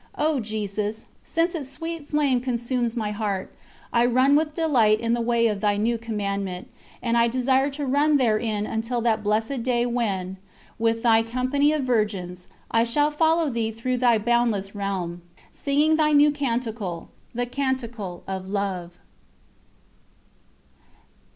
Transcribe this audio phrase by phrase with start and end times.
[0.17, 1.05] O Jesus!
[1.23, 3.53] Since its sweet flame consumes my heart,
[3.93, 6.71] I run with delight in the way of Thy New Commandment,
[7.03, 10.37] and I desire to run therein until that blessed day when,
[10.79, 16.13] with Thy company of Virgins, I shall follow Thee through Thy boundless Realm, singing Thy
[16.13, 18.97] New Canticle The Canticle of Love.